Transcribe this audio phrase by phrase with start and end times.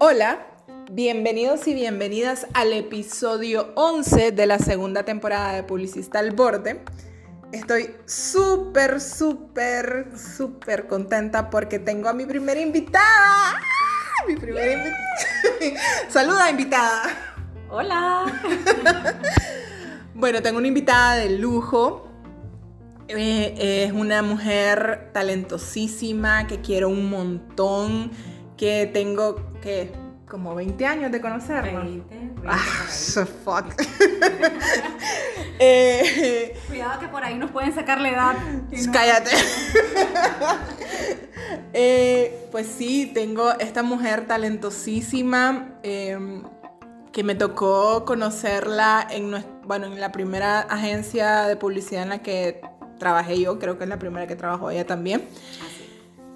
[0.00, 0.46] Hola,
[0.92, 6.84] bienvenidos y bienvenidas al episodio 11 de la segunda temporada de Publicista al Borde.
[7.50, 13.56] Estoy súper, súper, súper contenta porque tengo a mi primera invitada.
[13.56, 14.24] ¡Ah!
[14.28, 15.82] Mi primera invitada.
[16.08, 17.02] Saluda, invitada.
[17.68, 18.24] Hola.
[20.14, 22.08] bueno, tengo una invitada de lujo.
[23.08, 28.12] Eh, es una mujer talentosísima que quiero un montón,
[28.58, 29.90] que tengo que
[30.28, 31.80] como 20 años de conocerla.
[31.80, 33.64] 20, 20 Ah, so fuck.
[35.60, 38.34] Eh, Cuidado que por ahí nos pueden sacar la edad.
[38.70, 39.30] no- Cállate.
[41.72, 46.42] Eh, pues sí, tengo esta mujer talentosísima eh,
[47.12, 52.60] que me tocó conocerla en, bueno, en la primera agencia de publicidad en la que
[52.98, 55.22] trabajé yo, creo que es la primera que trabajó ella también.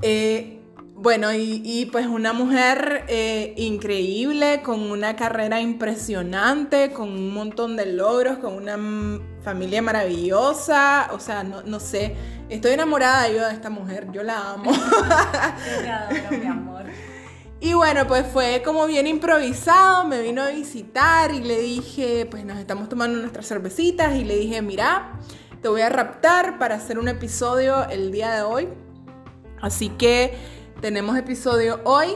[0.03, 0.62] Eh,
[1.03, 7.77] bueno, y, y, pues una mujer eh, increíble, con una carrera impresionante, con un montón
[7.77, 8.79] de logros, con una
[9.43, 12.15] familia maravillosa, o sea, no, no sé,
[12.49, 14.71] estoy enamorada yo de esta mujer, yo la amo.
[14.73, 16.85] Yo te adoro, mi amor.
[17.59, 22.45] Y bueno, pues fue como bien improvisado, me vino a visitar y le dije, pues
[22.45, 25.19] nos estamos tomando nuestras cervecitas y le dije, mira,
[25.61, 28.69] te voy a raptar para hacer un episodio el día de hoy.
[29.61, 32.09] Así que tenemos episodio hoy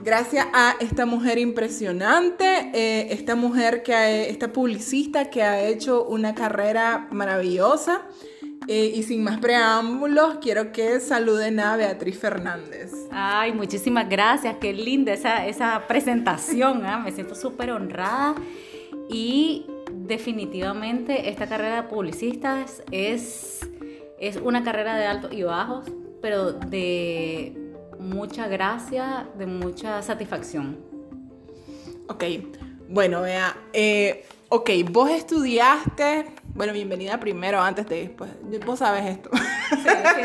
[0.00, 6.04] gracias a esta mujer impresionante, eh, esta mujer que ha- esta publicista que ha hecho
[6.04, 8.02] una carrera maravillosa.
[8.66, 12.92] Eh, y sin más preámbulos, quiero que saluden a Beatriz Fernández.
[13.10, 14.56] Ay, muchísimas gracias.
[14.60, 16.84] Qué linda esa, esa presentación.
[16.84, 16.98] ¿ah?
[16.98, 18.34] Me siento súper honrada.
[19.08, 23.60] Y definitivamente esta carrera de publicistas es,
[24.20, 25.86] es una carrera de altos y bajos,
[26.20, 27.67] pero de
[27.98, 30.78] mucha gracia, de mucha satisfacción.
[32.08, 32.24] Ok,
[32.88, 38.30] bueno, vea, eh, ok, vos estudiaste, bueno, bienvenida primero, antes de después,
[38.64, 39.30] vos sabes esto.
[39.70, 39.76] Sí,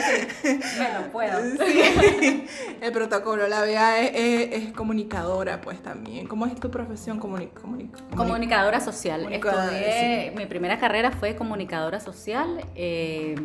[0.07, 0.59] sí, sí.
[0.79, 1.39] Me lo puedo.
[1.65, 2.45] Sí,
[2.81, 4.11] el protocolo, la Bea es,
[4.53, 6.27] es- es comunicadora, pues también.
[6.27, 7.19] ¿Cómo es tu profesión?
[7.19, 9.21] Comuni- comuni- comuni- Comunicadora social.
[9.23, 12.61] Comunicadora, Estudié, mi primera carrera fue comunicadora social.
[12.75, 13.35] Eh,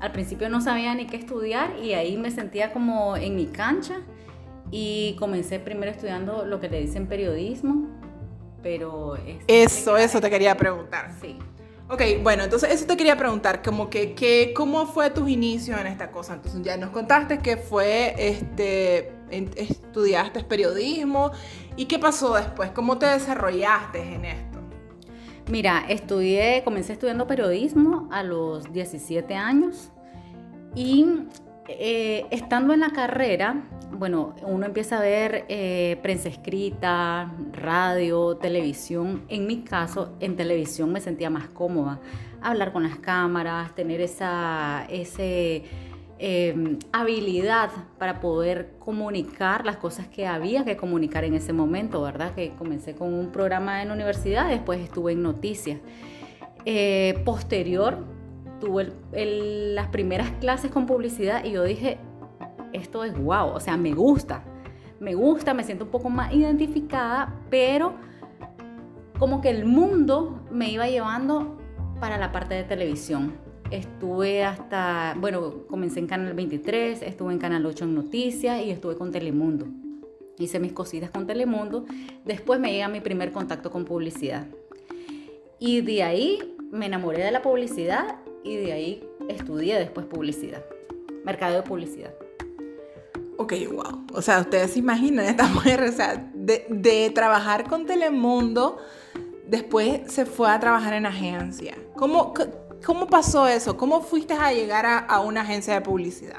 [0.00, 4.00] al principio no sabía ni qué estudiar y ahí me sentía como en mi cancha
[4.70, 7.88] y comencé primero estudiando lo que le dicen periodismo,
[8.62, 9.16] pero...
[9.16, 11.12] es Eso, eso te quería preguntar.
[11.20, 11.38] Sí.
[11.88, 15.86] Ok, bueno, entonces eso te quería preguntar, como que, que ¿cómo fue tus inicios en
[15.86, 16.34] esta cosa?
[16.34, 21.30] Entonces ya nos contaste que fue, este, estudiaste periodismo,
[21.76, 22.70] ¿y qué pasó después?
[22.70, 24.55] ¿Cómo te desarrollaste en esto?
[25.48, 29.92] Mira, estudié, comencé estudiando periodismo a los 17 años
[30.74, 31.06] y
[31.68, 33.62] eh, estando en la carrera,
[33.92, 39.22] bueno, uno empieza a ver eh, prensa escrita, radio, televisión.
[39.28, 42.00] En mi caso, en televisión me sentía más cómoda.
[42.42, 45.62] Hablar con las cámaras, tener esa ese,
[46.18, 52.34] eh, habilidad para poder comunicar las cosas que había que comunicar en ese momento, ¿verdad?
[52.34, 55.78] Que comencé con un programa en universidad, después estuve en noticias.
[56.64, 57.98] Eh, posterior,
[58.60, 61.98] tuve las primeras clases con publicidad y yo dije,
[62.72, 64.42] esto es guau, o sea, me gusta,
[64.98, 67.94] me gusta, me siento un poco más identificada, pero
[69.18, 71.58] como que el mundo me iba llevando
[72.00, 73.45] para la parte de televisión.
[73.70, 78.96] Estuve hasta, bueno, comencé en Canal 23, estuve en Canal 8 en Noticias y estuve
[78.96, 79.66] con Telemundo.
[80.38, 81.84] Hice mis cositas con Telemundo.
[82.24, 84.46] Después me llega mi primer contacto con publicidad.
[85.58, 90.62] Y de ahí me enamoré de la publicidad y de ahí estudié después publicidad,
[91.24, 92.14] mercado de publicidad.
[93.38, 94.06] Ok, wow.
[94.12, 98.78] O sea, ustedes se imaginan esta mujer, o sea, de, de trabajar con Telemundo,
[99.48, 101.76] después se fue a trabajar en agencia.
[101.94, 102.32] ¿Cómo,
[102.86, 103.76] cómo pasó eso?
[103.76, 106.38] ¿Cómo fuiste a llegar a, una agencia de publicidad?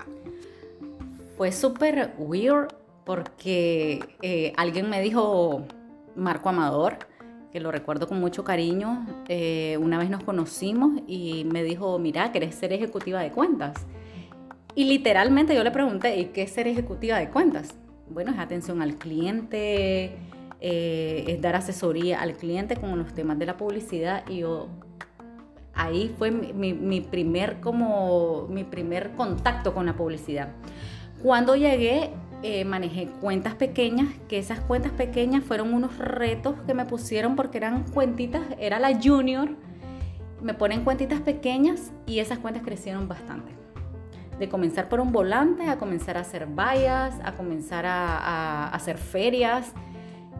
[1.36, 2.70] Fue súper weird
[3.06, 5.66] porque eh, alguien me dijo,
[6.16, 7.00] Marco Amador,
[7.52, 12.32] que lo recuerdo con mucho cariño, eh, una vez nos conocimos y me dijo, mira,
[12.32, 13.86] ¿querés ser ejecutiva de cuentas?
[14.74, 17.76] Y literalmente yo le pregunté, ¿y qué es ser ejecutiva de cuentas?
[18.10, 20.16] Bueno, es atención al cliente,
[20.62, 24.70] eh, es dar asesoría al cliente con los temas de la publicidad y yo
[25.78, 30.50] ahí fue mi, primer como mi primer contacto con la publicidad.
[31.22, 32.12] Cuando llegué
[32.44, 37.58] eh, manejé cuentas pequeñas, que esas cuentas pequeñas fueron unos retos que me pusieron porque
[37.58, 39.50] eran cuentitas, era la junior,
[40.42, 43.52] me ponen cuentitas pequeñas y esas cuentas crecieron bastante.
[44.38, 49.74] De comenzar por un volante a comenzar a hacer vallas, a comenzar a hacer ferias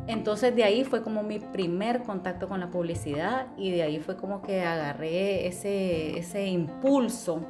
[0.08, 4.16] Entonces de ahí fue como mi primer contacto con la publicidad y de ahí fue
[4.16, 7.46] como que agarré ese, ese impulso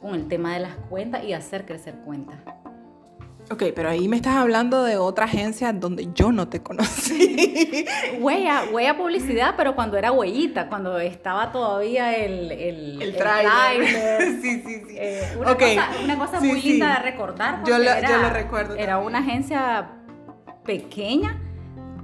[0.00, 2.38] con el tema de las cuentas y hacer crecer cuentas.
[3.50, 7.86] Ok, pero ahí me estás hablando de otra agencia donde yo no te conocí.
[8.20, 14.22] Huella, huella publicidad, pero cuando era huellita, cuando estaba todavía el, el, el, trailer.
[14.42, 14.94] sí, sí, sí.
[14.96, 17.62] Eh, una, cosa, una, cosa, muy linda de recordar.
[17.66, 18.76] Yo lo, era, yo lo recuerdo.
[18.76, 19.90] Era una agencia
[20.64, 21.41] pequeña,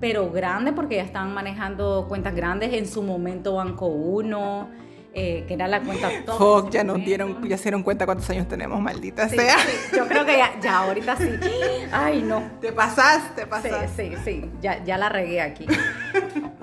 [0.01, 2.73] pero grande porque ya estaban manejando cuentas grandes.
[2.73, 6.71] En su momento Banco 1 eh, que era la cuenta top.
[6.71, 9.57] ya nos dieron, ya se dieron cuenta cuántos años tenemos, maldita sea.
[9.97, 11.31] yo creo que ya, ya, ahorita sí.
[11.93, 12.43] Ay, no.
[12.61, 14.11] Te pasaste, te pasaste.
[14.11, 15.67] Sí, sí, sí, ya, ya la regué aquí.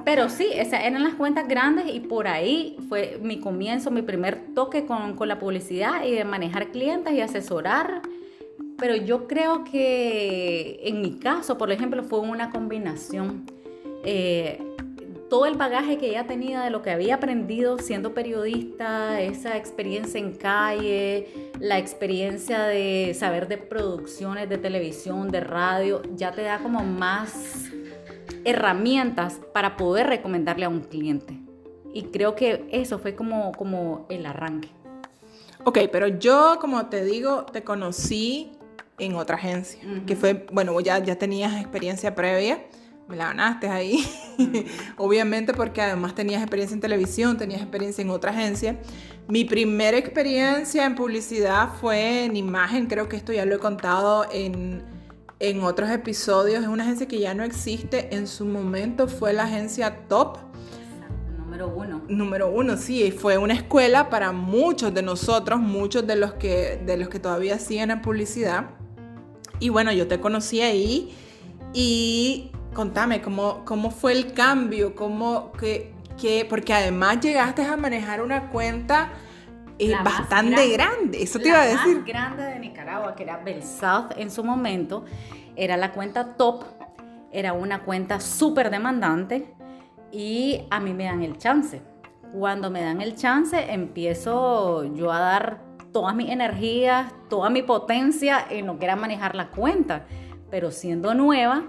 [0.06, 4.54] Pero sí, esas eran las cuentas grandes y por ahí fue mi comienzo, mi primer
[4.54, 8.04] toque con, con la publicidad y de manejar clientes y asesorar.
[8.78, 13.46] Pero yo creo que en mi caso, por ejemplo, fue una combinación.
[14.04, 14.60] Eh,
[15.30, 20.20] todo el bagaje que ella tenía de lo que había aprendido siendo periodista, esa experiencia
[20.20, 26.60] en calle, la experiencia de saber de producciones de televisión, de radio, ya te da
[26.60, 27.66] como más
[28.44, 31.40] herramientas para poder recomendarle a un cliente.
[31.94, 34.70] Y creo que eso fue como, como el arranque.
[35.64, 38.52] Ok, pero yo, como te digo, te conocí
[38.98, 42.60] en otra agencia, que fue, bueno, ya, ya tenías experiencia previa
[43.08, 44.06] me la ganaste ahí.
[44.98, 48.80] Obviamente porque además tenías experiencia en televisión, tenías experiencia en otra agencia.
[49.28, 54.26] Mi primera experiencia en publicidad fue en imagen, creo que esto ya lo he contado
[54.32, 54.84] en,
[55.40, 56.64] en otros episodios.
[56.64, 58.16] Es una agencia que ya no existe.
[58.16, 60.38] En su momento fue la agencia Top.
[61.38, 62.02] Número uno.
[62.10, 63.12] Número uno, sí.
[63.12, 67.60] Fue una escuela para muchos de nosotros, muchos de los que, de los que todavía
[67.60, 68.72] siguen en publicidad.
[69.60, 71.16] Y bueno, yo te conocí ahí
[71.74, 74.96] y contame, ¿cómo, cómo fue el cambio?
[74.96, 79.12] ¿Cómo, que, que, porque además llegaste a manejar una cuenta
[79.78, 81.88] eh, bastante grande, eso te iba a decir.
[81.88, 85.04] La más grande de Nicaragua, que era South en su momento,
[85.58, 86.64] era la cuenta top,
[87.32, 89.54] era una cuenta súper demandante
[90.14, 91.82] y a mí me dan el chance.
[92.32, 95.65] Cuando me dan el chance, empiezo yo a dar
[95.96, 100.06] todas mis energías, toda mi potencia en lo que era manejar la cuenta.
[100.52, 101.68] Pero siendo nueva,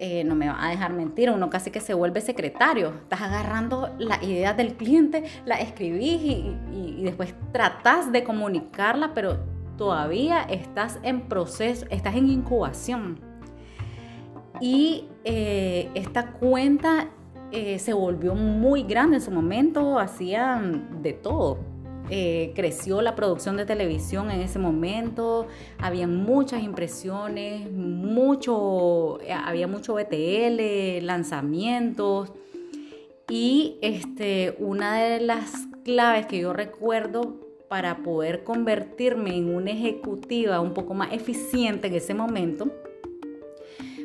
[0.00, 2.88] eh, no me va a dejar mentir, uno casi que se vuelve secretario.
[3.02, 9.38] Estás agarrando las ideas del cliente, las escribís y, después tratás de comunicarla, pero
[9.78, 13.20] todavía estás en proceso, estás en incubación.
[14.60, 17.06] Y eh, esta cuenta
[17.52, 21.69] eh, se volvió muy grande en su momento, hacían de todo
[22.08, 25.46] eh, creció la producción de televisión en ese momento,
[25.78, 32.32] había muchas impresiones, mucho, eh, había mucho BTL, lanzamientos.
[33.28, 37.36] Y este, una de las claves que yo recuerdo
[37.68, 42.72] para poder convertirme en una ejecutiva un poco más eficiente en ese momento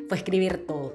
[0.08, 0.94] fue escribir todo.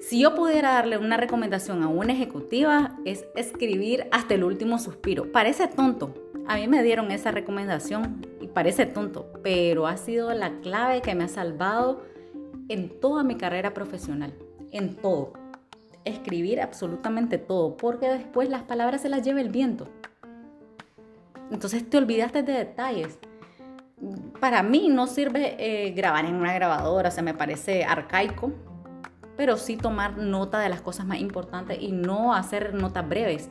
[0.00, 5.30] Si yo pudiera darle una recomendación a una ejecutiva es escribir hasta el último suspiro.
[5.32, 6.14] Parece tonto,
[6.46, 11.14] a mí me dieron esa recomendación y parece tonto, pero ha sido la clave que
[11.14, 12.02] me ha salvado
[12.68, 14.34] en toda mi carrera profesional,
[14.70, 15.32] en todo.
[16.04, 19.88] Escribir absolutamente todo, porque después las palabras se las lleva el viento.
[21.50, 23.18] Entonces te olvidaste de detalles.
[24.40, 28.52] Para mí no sirve eh, grabar en una grabadora, se me parece arcaico,
[29.36, 33.50] pero sí tomar nota de las cosas más importantes y no hacer notas breves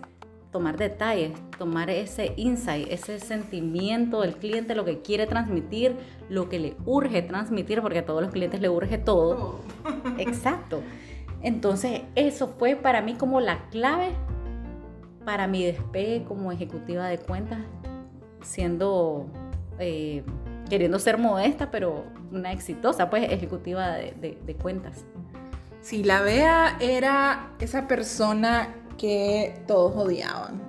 [0.52, 5.96] tomar detalles, tomar ese insight, ese sentimiento del cliente, lo que quiere transmitir,
[6.30, 9.60] lo que le urge transmitir, porque a todos los clientes le urge todo.
[10.18, 10.82] Exacto.
[11.42, 14.10] Entonces, eso fue para mí como la clave
[15.24, 17.60] para mi despegue como ejecutiva de cuentas,
[18.42, 19.28] siendo,
[19.78, 20.24] eh,
[20.70, 25.06] queriendo ser modesta, pero una exitosa, pues, ejecutiva de, de cuentas.
[25.82, 30.62] Si la Bea era esa persona que todos odiaban.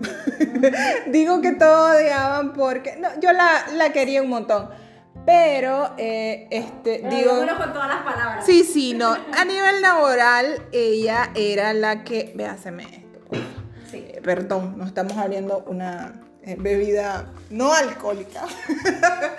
[1.08, 4.70] Digo que todos odiaban porque no, yo la, la quería un montón.
[5.26, 7.32] Pero, eh, este, digo...
[7.58, 8.46] con todas las palabras.
[8.46, 9.12] Sí, sí, no.
[9.12, 12.32] A nivel laboral, ella era la que...
[12.34, 13.20] Véaseme esto.
[13.90, 13.98] Sí.
[13.98, 18.44] Eh, perdón, no estamos abriendo una eh, bebida no alcohólica.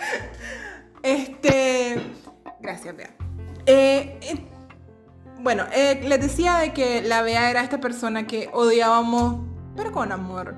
[1.03, 1.99] este...
[2.59, 3.09] Gracias, Bea.
[3.65, 4.19] Eh,
[5.43, 9.45] bueno, eh, les decía de que la Bea era esta persona que odiábamos,
[9.75, 10.55] pero con amor,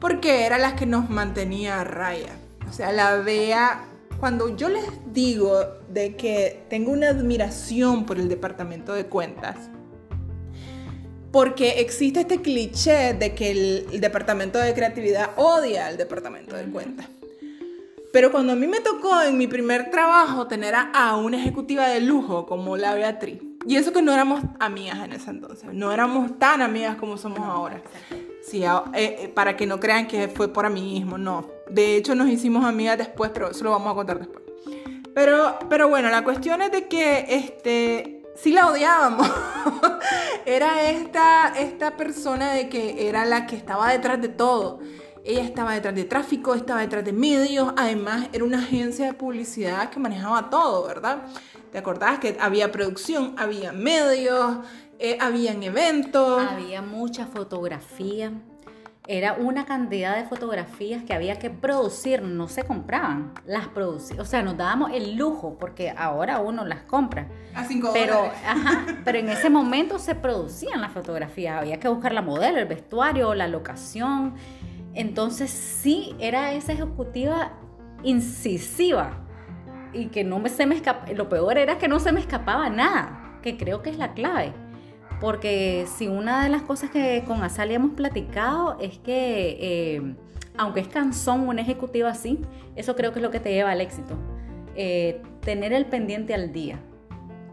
[0.00, 2.32] porque era la que nos mantenía a raya.
[2.68, 3.84] O sea, la Bea,
[4.18, 9.56] cuando yo les digo de que tengo una admiración por el departamento de cuentas,
[11.32, 17.06] porque existe este cliché de que el, departamento de creatividad odia al departamento de cuentas.
[18.12, 22.00] Pero cuando a mí me tocó en mi primer trabajo tener a, una ejecutiva de
[22.00, 26.38] lujo como la Beatriz, y eso que no éramos amigas en ese entonces, no éramos
[26.38, 27.82] tan amigas como somos ahora.
[28.42, 31.48] Sí, eh, eh, para que no crean que fue por amiguismo, no.
[31.70, 34.42] De hecho, nos hicimos amigas después, pero eso lo vamos a contar después.
[35.14, 39.30] Pero, pero bueno, la cuestión es de que este, sí la odiábamos.
[40.46, 44.80] era esta, esta persona de que era la que estaba detrás de todo.
[45.24, 49.90] Ella estaba detrás de tráfico, estaba detrás de medios, además era una agencia de publicidad
[49.90, 51.22] que manejaba todo, ¿verdad?
[51.70, 54.58] ¿Te acordás que había producción, había medios,
[54.98, 56.42] eh, habían eventos?
[56.42, 58.32] Había mucha fotografía
[59.08, 64.30] era una cantidad de fotografías que había que producir, no se compraban, las producíamos, o
[64.30, 67.26] sea, nos dábamos el lujo, porque ahora uno las compra.
[67.54, 68.30] A cinco pero,
[69.04, 73.34] pero en ese momento se producían las fotografías, había que buscar la modelo, el vestuario,
[73.34, 74.34] la locación.
[74.94, 77.52] Entonces sí, era esa ejecutiva
[78.02, 79.22] incisiva
[79.92, 82.68] y que no me, se me escapaba, lo peor era que no se me escapaba
[82.70, 84.52] nada, que creo que es la clave.
[85.20, 90.16] Porque si una de las cosas que con Azalea hemos platicado es que, eh,
[90.56, 92.40] aunque es cansón una ejecutiva así,
[92.74, 94.16] eso creo que es lo que te lleva al éxito.
[94.74, 96.80] Eh, tener el pendiente al día.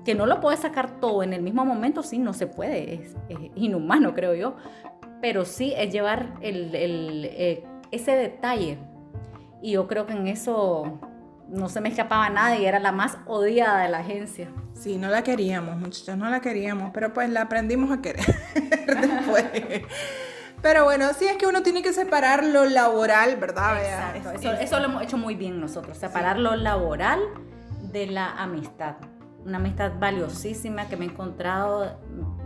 [0.03, 3.15] Que no lo puedes sacar todo en el mismo momento, sí, no se puede, es,
[3.55, 4.55] inhumano, creo yo.
[5.21, 8.77] Pero sí es llevar eh, ese detalle.
[9.61, 10.99] Y yo creo que en eso
[11.49, 14.49] no se me escapaba nada y era la más odiada de la agencia.
[14.73, 19.45] Sí, no la queríamos, muchachos, no la queríamos, pero pues la aprendimos a querer después.
[20.61, 24.15] Pero bueno, sí es que uno tiene que separar lo laboral, ¿verdad?
[24.15, 24.51] Exacto.
[24.53, 27.19] Eso, lo hemos hecho muy bien nosotros, separar lo laboral
[27.91, 28.95] de la amistad.
[29.45, 31.97] Una amistad valiosísima que me he encontrado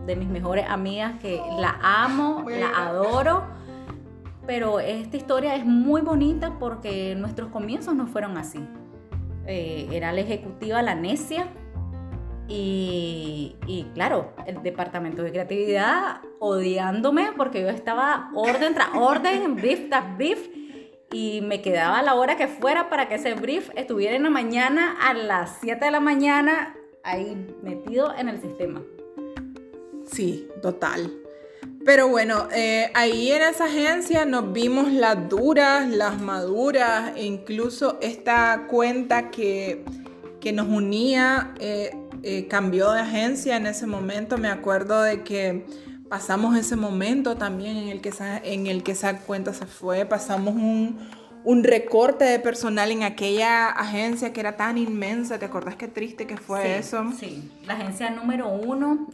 [0.05, 3.43] de mis mejores amigas, que la amo, la adoro.
[4.45, 8.59] Pero esta historia es muy bonita porque nuestros comienzos no fueron así.
[9.45, 11.47] Eh, era la ejecutiva, la necia.
[12.55, 20.17] Y, claro, el departamento de creatividad odiándome porque yo estaba orden tras orden, brief tras
[20.17, 20.49] brief,
[21.11, 24.95] y me quedaba la hora que fuera para que ese brief estuviera en la mañana
[25.01, 28.81] a las 7 de la mañana ahí metido en el sistema.
[30.11, 31.11] Sí, total.
[31.85, 37.97] Pero bueno, eh, ahí en esa agencia nos vimos las duras, las maduras, e incluso
[38.01, 39.83] esta cuenta que,
[40.53, 41.91] nos unía eh,
[42.21, 44.37] eh, cambió de agencia en ese momento.
[44.37, 45.65] Me acuerdo de que
[46.09, 50.05] pasamos ese momento también en el que esa, en el que esa cuenta se fue.
[50.05, 55.39] Pasamos un, recorte de personal en aquella agencia que era tan inmensa.
[55.39, 57.03] ¿Te acordás qué triste que fue eso?
[57.19, 59.07] Sí, la agencia número uno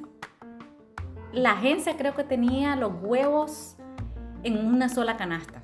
[1.34, 3.76] la agencia creo que tenía los huevos
[4.44, 5.62] en una sola canasta.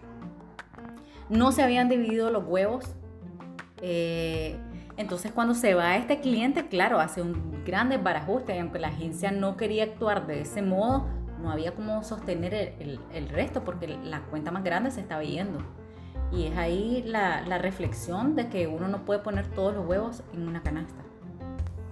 [1.29, 2.95] No se habían dividido los huevos.
[3.81, 4.57] Eh,
[4.97, 9.31] entonces cuando se va este cliente, claro, hace un gran desbarajuste y aunque la agencia
[9.31, 11.07] no quería actuar de ese modo,
[11.41, 15.59] no había cómo sostener el, resto porque la cuenta más grande se estaba yendo.
[16.31, 20.23] Y es ahí la, la reflexión de que uno no puede poner todos los huevos
[20.33, 21.03] en una canasta.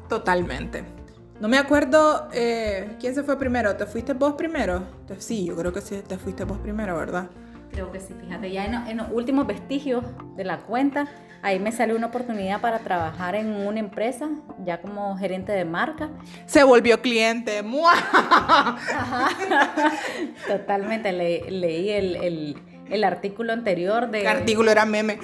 [0.09, 1.02] Totalmente.
[1.43, 3.75] No me acuerdo eh, quién se fue primero.
[3.75, 4.81] ¿Te fuiste vos primero?
[5.19, 7.29] Sí, yo creo que sí, te fuiste vos primero, ¿verdad?
[7.69, 10.05] Creo que sí, fíjate, ya en, los últimos vestigios
[10.37, 11.05] de la cuenta,
[11.41, 14.29] ahí me salió una oportunidad para trabajar en una empresa,
[14.63, 16.11] ya como gerente de marca.
[16.45, 17.61] Se volvió cliente.
[20.47, 24.21] Totalmente, leí el, artículo anterior de...
[24.21, 25.19] El artículo era meme.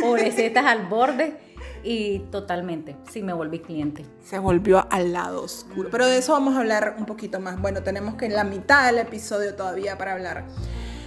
[0.00, 1.47] Pobrecitas al borde
[1.88, 4.04] y totalmente, sí me volví cliente.
[4.22, 5.88] Se volvió al lado oscuro.
[5.90, 7.58] Pero de eso vamos a hablar un poquito más.
[7.58, 10.44] Bueno, tenemos que la mitad del episodio todavía para hablar.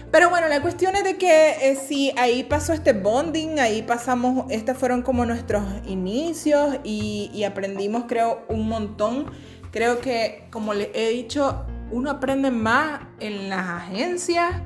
[0.09, 4.47] Pero bueno, la cuestión es de que eh, sí, ahí pasó este bonding, ahí pasamos,
[4.49, 9.27] estos fueron como nuestros inicios y, y aprendimos creo un montón.
[9.69, 14.63] Creo que, como les he dicho, uno aprende más en las agencias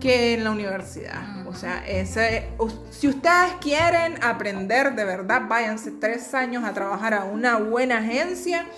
[0.00, 1.39] que en la universidad.
[1.50, 2.48] O sea, ese,
[2.90, 8.68] si ustedes quieren aprender de verdad, váyanse tres años a trabajar a una buena agencia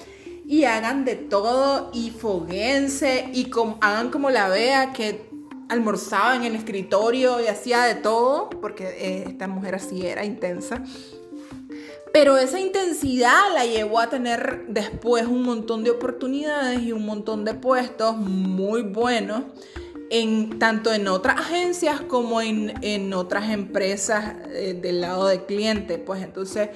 [0.46, 3.50] y hagan de todo y foguense y
[3.82, 5.28] hagan como la vea que
[5.68, 10.82] almorzaba en el escritorio y hacía de todo, porque eh, esta mujer así era intensa.
[12.10, 17.44] Pero esa intensidad la llevó a tener después un montón de oportunidades y un montón
[17.44, 19.42] de puestos muy buenos
[20.12, 25.96] en, tanto en otras agencias como en, otras empresas eh, del lado del cliente.
[25.96, 26.68] Pues entonces,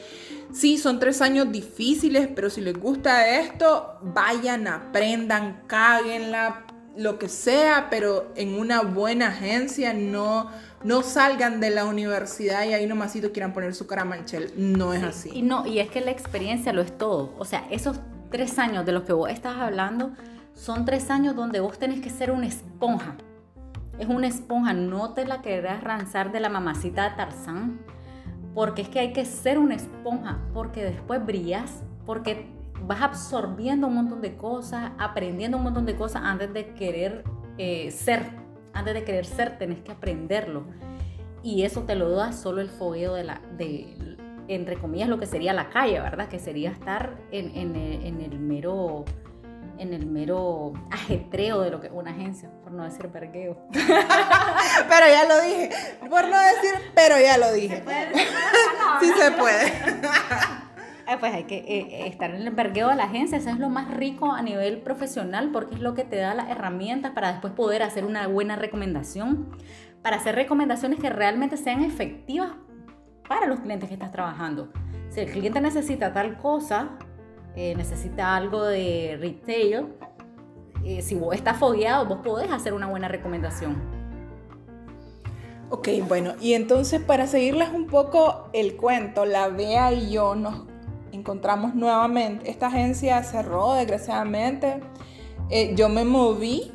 [0.55, 6.65] sí, son tres años difíciles, pero si les gusta esto, vayan, aprendan, cáguenla,
[6.97, 10.51] lo que sea, pero en una buena agencia, no,
[10.83, 14.51] no salgan de la universidad y ahí nomasito quieran poner su cara manchel.
[14.57, 15.29] No es así.
[15.35, 17.35] Y no, y es que la experiencia lo es todo.
[17.39, 17.99] O sea, esos
[18.31, 20.13] tres años de los que vos estás hablando
[20.55, 23.15] son tres años donde vos tenés que ser una esponja.
[23.99, 27.81] Es una esponja, no te la querrás ranzar de la mamacita de Tarzán,
[28.55, 32.47] porque es que hay que ser una esponja, porque después brillas, porque
[32.87, 37.25] vas absorbiendo un montón de cosas, aprendiendo un montón de cosas antes de querer
[37.59, 38.31] eh, ser.
[38.73, 40.65] Antes de querer ser, tenés que aprenderlo.
[41.43, 44.17] Y eso te lo da solo el fogueo de la, de,
[44.49, 46.29] entre comillas, lo que sería la calle, ¿verdad?
[46.29, 49.05] Que sería estar en, en, en el mero
[49.79, 53.57] en el mero ajetreo de lo que es una agencia, por no decir vergueo.
[53.73, 55.71] pero ya lo dije,
[56.09, 57.83] por no decir, pero ya lo dije.
[59.01, 59.73] sí se puede.
[61.21, 63.69] Pues hay que eh, eh, estar en el vergueo de la agencia, eso es lo
[63.69, 67.53] más rico a nivel profesional porque es lo que te da las herramientas para después
[67.55, 69.57] poder hacer una buena recomendación,
[70.03, 72.51] para hacer recomendaciones que realmente sean efectivas
[73.29, 74.73] para los clientes que estás trabajando.
[75.09, 76.99] Si el cliente necesita tal cosa,
[77.57, 79.87] necesita algo de retail,
[81.01, 83.97] si vos estás fogueado, vos podés hacer una buena recomendación.
[85.69, 90.63] Ok, bueno, y entonces para seguirles un poco el cuento, la Bea y yo nos
[91.11, 92.49] encontramos nuevamente.
[92.49, 94.81] Esta agencia cerró, desgraciadamente.
[95.51, 96.73] Eh, yo me moví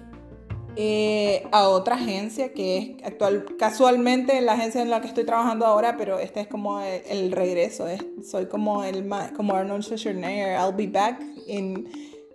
[0.76, 5.66] eh, a otra agencia que es actual, casualmente la agencia en la que estoy trabajando
[5.66, 7.88] ahora, pero este es como el, regreso.
[8.24, 10.58] soy como el como Arnold Schwarzenegger.
[10.58, 11.90] I'll be back in,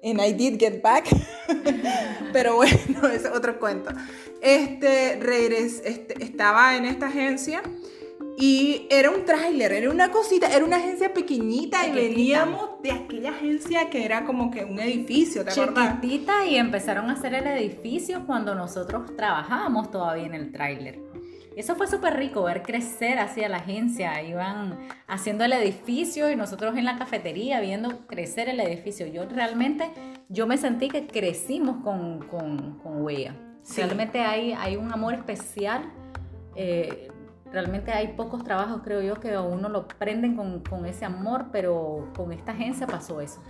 [0.05, 1.07] and I did get back.
[2.33, 3.90] pero bueno, es otro cuento.
[4.43, 7.62] Este regres, este, estaba en esta agencia.
[8.38, 13.31] Y era un tráiler, era una cosita, era una agencia pequeñita, y veníamos de aquella
[13.31, 16.01] agencia que era como que un edificio, ¿te acuerdas?
[16.01, 21.01] Chiquitita y empezaron a hacer el edificio cuando nosotros trabajábamos todavía en el tráiler.
[21.57, 24.22] Eso fue súper rico, ver crecer hacia la agencia.
[24.22, 29.07] Iban haciendo el edificio y nosotros en la cafetería viendo crecer el edificio.
[29.07, 29.90] Yo realmente,
[30.29, 33.35] yo me sentí que crecimos con, con, con Huella.
[33.75, 35.90] Realmente hay, hay un amor especial.
[36.57, 37.09] Eh,
[37.52, 42.09] Realmente hay pocos trabajos, creo yo, que a uno lo prenden con, ese amor, pero
[42.16, 43.40] con esta agencia pasó eso.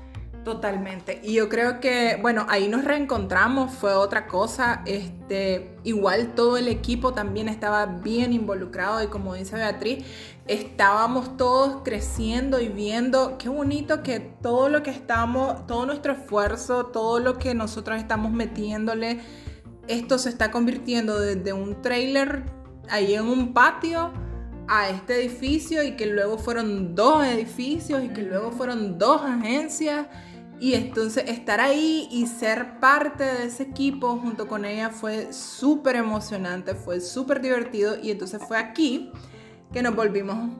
[0.44, 1.20] Totalmente.
[1.24, 4.82] Y yo creo que, bueno, ahí nos reencontramos, fue otra cosa.
[4.86, 10.04] Este, igual todo el equipo también estaba bien involucrado y como dice Beatriz,
[10.46, 16.86] estábamos todos creciendo y viendo qué bonito que todo lo que estamos, todo nuestro esfuerzo,
[16.86, 19.18] todo lo que nosotros estamos metiéndole,
[19.88, 22.44] esto se está convirtiendo desde un trailer
[22.90, 24.12] ahí en un patio
[24.68, 30.06] a este edificio y que luego fueron dos edificios y que luego fueron dos agencias.
[30.58, 35.96] Y entonces estar ahí y ser parte de ese equipo junto con ella fue súper
[35.96, 37.96] emocionante, fue súper divertido.
[38.02, 39.12] Y entonces fue aquí
[39.72, 40.50] que nos volvimos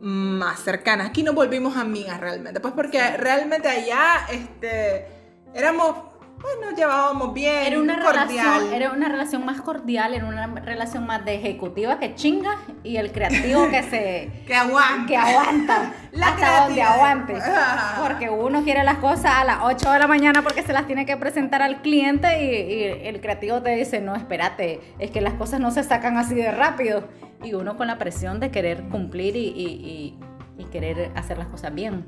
[0.00, 1.08] más cercanas.
[1.08, 2.60] Aquí nos volvimos amigas realmente.
[2.60, 5.06] Pues porque realmente allá este,
[5.54, 6.15] éramos
[6.46, 8.28] bueno, llevábamos bien, era una cordial.
[8.28, 12.96] Relación, era una relación más cordial, era una relación más de ejecutiva que chinga y
[12.98, 14.30] el creativo que se...
[14.46, 15.06] que aguanta.
[15.06, 15.92] Que aguanta.
[16.12, 17.34] La hasta donde aguante.
[18.00, 21.04] Porque uno quiere las cosas a las 8 de la mañana porque se las tiene
[21.04, 25.60] que presentar al cliente y, el creativo te dice, no, espérate, es que las cosas
[25.60, 27.08] no se sacan así de rápido.
[27.42, 30.16] Y uno con la presión de querer cumplir y,
[30.56, 32.06] y querer hacer las cosas bien.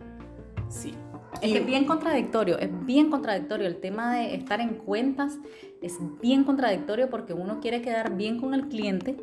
[0.68, 0.94] Sí.
[1.40, 3.66] Es bien contradictorio, es bien contradictorio.
[3.66, 5.38] El tema de estar en cuentas
[5.80, 9.16] es bien contradictorio porque uno quiere quedar bien con el cliente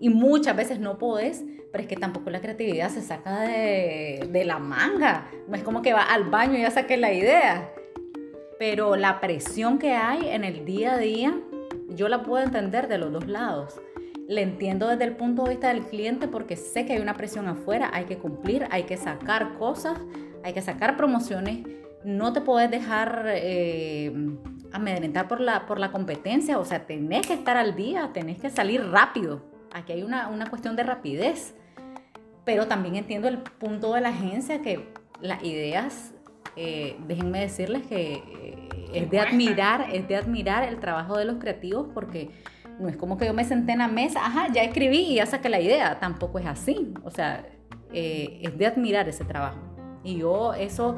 [0.00, 4.44] y muchas veces no podés, pero es que tampoco la creatividad se saca de, de
[4.44, 5.28] la manga.
[5.46, 7.70] No es como que va al baño y ya saqué la idea.
[8.58, 11.38] Pero la presión que hay en el día a día,
[11.88, 13.80] yo la puedo entender de los dos lados.
[14.28, 17.48] Le entiendo desde el punto de vista del cliente porque sé que hay una presión
[17.48, 19.98] afuera, hay que cumplir, hay que sacar cosas,
[20.44, 21.60] hay que sacar promociones,
[22.04, 24.12] no te puedes dejar eh,
[24.72, 28.50] amedrentar por la, por la competencia, o sea, tenés que estar al día, tenés que
[28.50, 29.42] salir rápido.
[29.72, 31.54] Aquí hay una, cuestión de rapidez,
[32.44, 36.12] pero también entiendo el punto de la agencia que las ideas,
[36.56, 41.36] eh, déjenme decirles que eh, es de admirar, es de admirar el trabajo de los
[41.36, 42.30] creativos porque
[42.80, 45.26] no es como que yo me senté en la mesa, ajá, ya escribí y ya
[45.26, 47.46] saqué la idea, tampoco es así, o sea,
[47.92, 49.71] es de admirar ese trabajo.
[50.04, 50.96] Y yo, eso,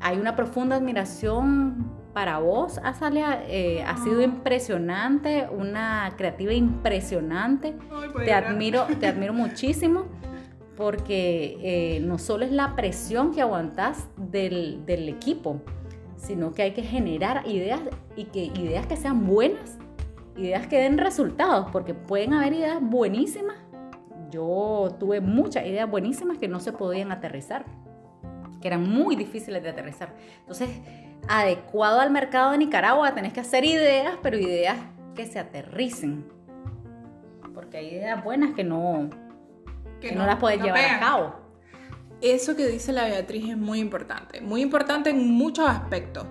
[0.00, 3.44] hay una profunda admiración para vos, Azalia.
[3.46, 7.76] Eh, ha sido impresionante, una creativa impresionante.
[8.24, 10.06] te admiro, te admiro muchísimo
[10.78, 15.60] porque eh, no solo es la presión que aguantas del, equipo,
[16.16, 17.80] sino que hay que generar ideas
[18.14, 19.76] y que ideas que sean buenas,
[20.36, 23.56] ideas que den resultados, porque pueden haber ideas buenísimas.
[24.30, 27.64] Yo tuve muchas ideas buenísimas que no se podían aterrizar,
[28.60, 30.14] que eran muy difíciles de aterrizar.
[30.40, 30.70] Entonces,
[31.28, 34.78] adecuado al mercado de Nicaragua, tenés que hacer ideas, pero ideas
[35.14, 36.26] que se aterricen.
[37.54, 39.10] Porque hay ideas buenas que no,
[40.00, 41.34] que, no, las puedes llevar a cabo.
[42.20, 46.26] Eso que dice la Beatriz es muy importante, muy importante en muchos aspectos.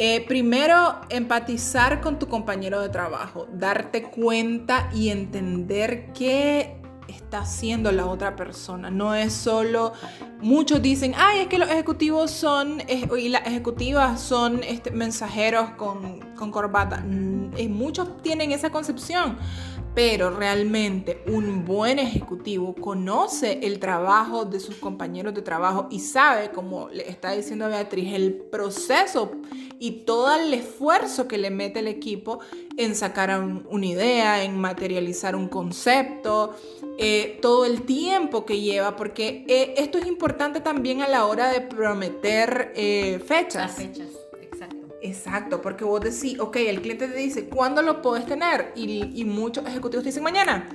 [0.00, 6.77] Eh, primero, empatizar con tu compañero de trabajo, darte cuenta y entender qué
[7.08, 8.90] está haciendo la otra persona.
[8.90, 9.92] No es solo,
[10.40, 16.20] muchos dicen, ay, es que los ejecutivos son, y las ejecutivas son este, mensajeros con,
[16.36, 16.98] con corbata.
[16.98, 19.36] Mm, y muchos tienen esa concepción
[19.94, 26.50] pero realmente un buen ejecutivo conoce el trabajo de sus compañeros de trabajo y sabe,
[26.50, 29.32] como le está diciendo Beatriz, el proceso
[29.78, 32.40] y todo el esfuerzo que le mete el equipo
[32.76, 36.54] en sacar una idea, en materializar un concepto,
[36.98, 41.52] eh, todo el tiempo que lleva, porque eh, esto es importante también a la hora
[41.52, 43.76] de prometer eh, fechas.
[43.76, 44.08] fechas.
[45.00, 48.72] Exacto, porque vos decís, ok, el cliente te dice, ¿cuándo lo puedes tener?
[48.74, 50.68] Y, muchos ejecutivos te dicen mañana,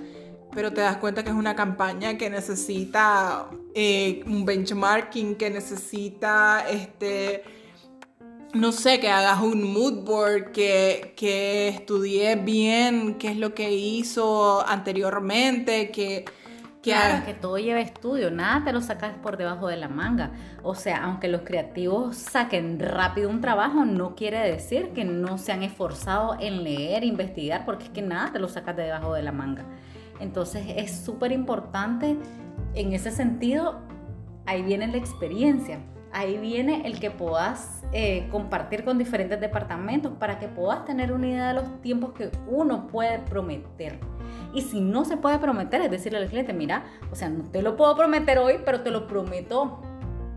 [0.54, 6.66] pero te das cuenta que es una campaña que necesita eh, un benchmarking, que necesita,
[6.70, 7.44] este,
[8.54, 11.86] no sé, que hagas un mood board, que, que
[12.44, 16.24] bien qué es lo que hizo anteriormente, que
[16.84, 20.32] Claro, que todo lleva estudio, nada te lo sacas por debajo de la manga.
[20.64, 25.54] O sea, aunque los creativos saquen rápido un trabajo, no quiere decir que no se
[25.54, 29.24] han esforzado en leer, investigar, porque es que nada te lo sacas de debajo de
[29.24, 29.64] la manga.
[30.20, 32.18] Entonces es súper importante
[32.76, 33.80] en ese sentido,
[34.46, 35.80] ahí viene la experiencia,
[36.14, 41.28] ahí viene el que puedas eh, compartir con diferentes departamentos para que puedas tener una
[41.28, 44.00] idea de los tiempos que uno puede prometer
[44.54, 47.62] y si no se puede prometer, es decirle al cliente, mira, o sea, no te
[47.62, 49.82] lo puedo prometer hoy, pero te lo prometo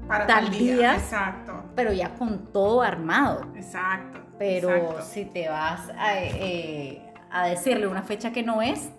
[0.09, 0.95] para tal día.
[0.95, 1.65] Exacto.
[1.75, 3.47] Pero ya con todo armado.
[3.55, 4.21] Exacto.
[4.39, 8.91] Pero si te vas a, eh, a decirle una fecha que no es,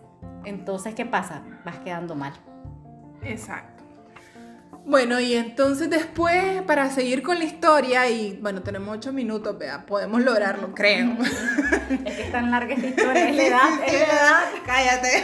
[0.45, 1.43] entonces, ¿qué pasa?
[1.65, 2.33] Vas quedando mal.
[3.23, 3.76] Exacto.
[4.87, 9.85] Bueno, y entonces después, para seguir con la historia, y bueno, tenemos ocho minutos, vea,
[9.85, 11.17] podemos lograrlo, creo.
[12.05, 14.43] Es que es tan larga esta historia, es la edad, es la edad.
[14.65, 15.09] Cállate.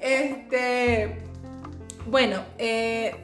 [0.00, 1.18] Este,
[2.06, 3.16] bueno, eh,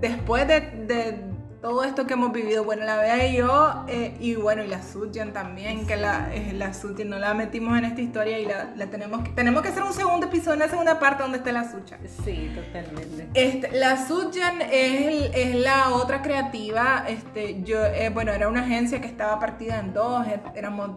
[0.00, 1.29] después de
[1.60, 4.82] todo esto que hemos vivido, bueno, la vea y yo, eh, y bueno, y la
[4.82, 6.72] Sutjan también, que la, eh, la
[7.04, 9.92] no la metimos en esta historia y la, la, tenemos, que, tenemos que hacer un
[9.92, 12.00] segundo episodio, una segunda parte donde esté la Sutjan.
[12.24, 13.28] Sí, totalmente.
[13.34, 19.00] Este, la Sutjan es, es la otra creativa, este, yo, eh, bueno, era una agencia
[19.00, 20.92] que estaba partida en dos, éramos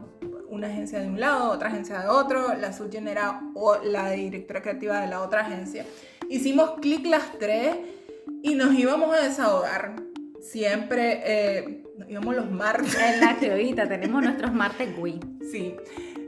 [0.47, 3.41] una agencia de un lado, otra agencia de otro, la Sutjan era
[3.83, 5.85] la directora creativa de la otra agencia.
[6.29, 7.75] Hicimos clic las tres
[8.41, 10.12] y nos íbamos a desahogar
[10.43, 12.95] siempre eh, íbamos los martes.
[12.95, 15.19] En la criollita tenemos nuestros martes Wii.
[15.51, 15.75] Sí.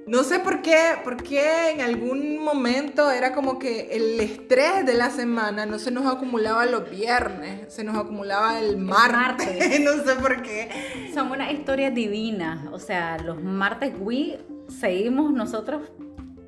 [0.07, 5.09] No sé por qué, porque en algún momento era como que el estrés de la
[5.09, 9.79] semana no se nos acumulaba los viernes, se nos acumulaba el martes.
[9.81, 10.69] no sé por qué.
[11.11, 12.69] Son una historia divina.
[12.71, 14.37] O sea, los martes Wii
[14.79, 15.91] seguimos nosotros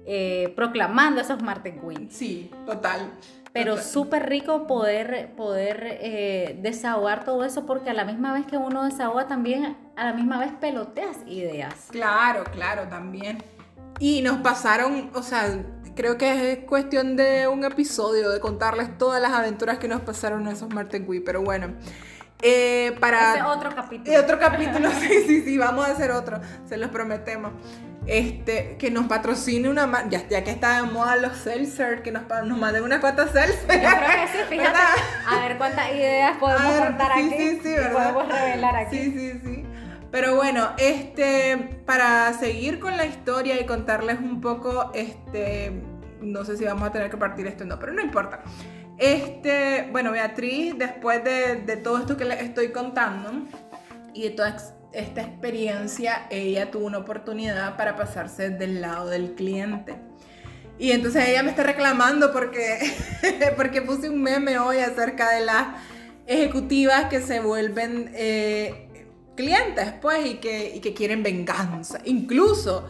[0.06, 2.10] eh, proclamando esos martes Wii.
[2.12, 3.12] Sí, total
[3.54, 8.58] pero súper rico poder, poder eh, desahogar todo eso porque a la misma vez que
[8.58, 11.74] uno desahoga también, a la misma vez peloteas ideas.
[11.92, 13.44] Claro, claro, también.
[14.00, 15.60] Y nos pasaron, o sea,
[15.96, 20.42] creo que es cuestión de un episodio, de contarles todas las aventuras que nos pasaron
[20.48, 21.74] en esos Martes Wii, pero bueno.
[22.44, 23.34] Eh, para...
[23.34, 24.20] Ese otro capítulo.
[24.20, 27.52] Otro capítulo, sí, sí, sí, vamos a hacer otro, se los prometemos
[28.08, 32.24] este, que nos patrocine una ya, ya que está de moda los seltzer, que nos,
[32.46, 33.82] nos manden una cuantas seltzer.
[33.82, 34.80] Yo creo que sí, fíjate,
[35.28, 38.98] a ver cuántas ideas podemos contar aquí sí, sí, podemos revelar aquí.
[38.98, 39.66] Sí, sí, sí.
[40.10, 45.84] Pero bueno, este, para seguir con la historia y contarles un poco, este,
[46.22, 48.42] no sé si vamos a tener que partir esto o no, pero no importa.
[48.98, 53.48] Este, bueno, Beatriz, después de, de todo esto que les estoy contando
[54.14, 54.50] y de toda
[54.92, 59.96] esta experiencia, ella tuvo una oportunidad para pasarse del lado del cliente.
[60.80, 62.80] Y entonces ella me está reclamando porque,
[63.56, 65.68] porque puse un meme hoy acerca de las
[66.28, 72.00] ejecutivas que se vuelven eh, clientes, pues, y que, y que quieren venganza.
[72.06, 72.88] Incluso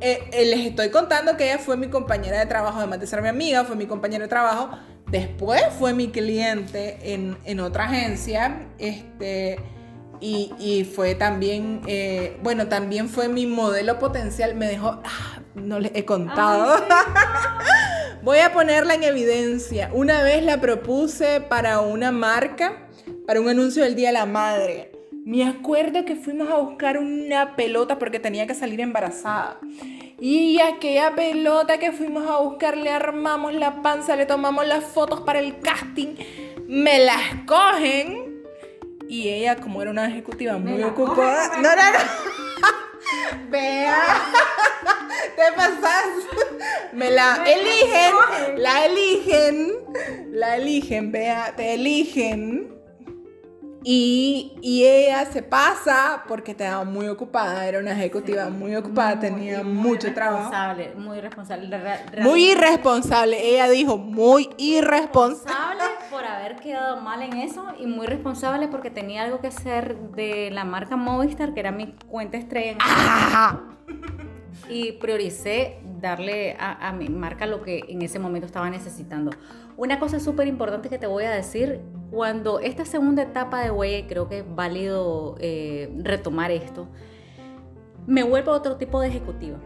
[0.00, 3.22] eh, eh, les estoy contando que ella fue mi compañera de trabajo, además de ser
[3.22, 4.70] mi amiga, fue mi compañera de trabajo.
[5.06, 8.66] Después fue mi cliente en, en otra agencia.
[8.78, 9.58] Este
[10.20, 14.54] Y, fue también, eh, bueno, también fue mi modelo potencial.
[14.54, 16.84] Me dejó, ah, no les he contado.
[18.22, 19.90] Voy a ponerla en evidencia.
[19.92, 22.88] Una vez la propuse para una marca,
[23.26, 24.92] para un anuncio del Día de la Madre.
[25.24, 29.60] Me acuerdo que fuimos a buscar una pelota porque tenía que salir embarazada.
[30.20, 35.20] Y aquella pelota que fuimos a buscar, le armamos la panza, le tomamos las fotos
[35.20, 36.16] para el casting,
[36.66, 38.27] me las cogen.
[39.08, 41.56] Y ella, como era una ejecutiva muy ocupada.
[41.56, 41.98] No, no, no.
[43.50, 43.96] Vea.
[45.34, 46.04] Te pasas.
[46.92, 48.14] Me la eligen.
[48.56, 49.72] La eligen.
[50.30, 51.54] La eligen, vea.
[51.56, 52.78] Te eligen
[53.90, 60.12] y, ella se pasa porque estaba muy ocupada, era una ejecutiva muy ocupada, tenía mucho
[60.12, 60.50] trabajo.
[60.96, 61.72] Muy responsable.
[62.22, 63.48] Muy irresponsable.
[63.48, 65.84] Ella dijo muy irresponsable.
[66.48, 70.64] Haber quedado mal en eso y muy responsable porque tenía algo que hacer de la
[70.64, 72.78] marca Movistar, que era mi cuenta estrella.
[74.70, 79.30] y prioricé darle a, mi marca lo que en ese momento estaba necesitando.
[79.76, 81.80] Una cosa súper importante que te voy a decir,
[82.10, 86.88] cuando esta segunda etapa de Huella, creo que es válido eh, retomar esto,
[88.06, 89.58] me vuelvo otro tipo de ejecutiva.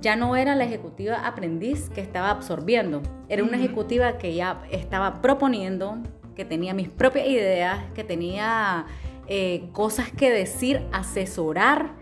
[0.00, 5.22] Ya no era la ejecutiva aprendiz que estaba absorbiendo, era una ejecutiva que ya estaba
[5.22, 5.98] proponiendo,
[6.34, 8.86] que tenía mis propias ideas, que tenía
[9.28, 11.92] eh, cosas que decir, asesorar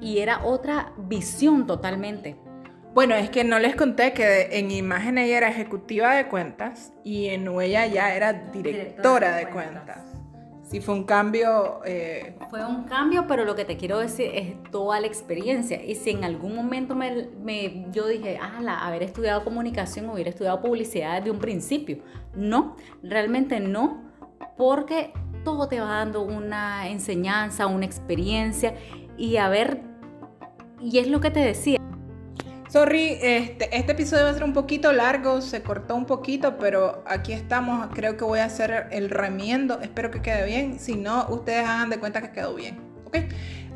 [0.00, 2.36] y era otra visión totalmente.
[2.94, 7.26] Bueno, es que no les conté que en imagen ella era ejecutiva de cuentas y
[7.26, 10.15] en Huella ya era directora, de, cuentas.
[10.68, 11.80] Sí, fue un cambio.
[11.84, 15.82] Eh, fue un cambio, pero lo que te quiero decir es toda la experiencia.
[15.84, 20.60] Y si en algún momento me, me yo dije, ah, haber estudiado comunicación, hubiera estudiado
[20.60, 21.98] publicidad desde un principio.
[22.34, 24.02] No, realmente no,
[24.56, 25.12] porque
[25.44, 28.74] todo te va dando una enseñanza, una experiencia
[29.16, 29.82] y a ver,
[30.80, 31.78] y es lo que te decía.
[32.76, 37.02] Sorry, este, este episodio va a ser un poquito largo, se cortó un poquito, pero
[37.06, 37.88] aquí estamos.
[37.94, 39.80] Creo que voy a hacer el remiendo.
[39.80, 40.78] Espero que quede bien.
[40.78, 42.78] Si no, ustedes hagan de cuenta que quedó bien.
[43.06, 43.16] ¿Ok?